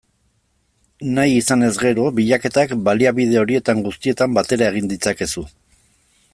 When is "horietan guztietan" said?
3.45-4.37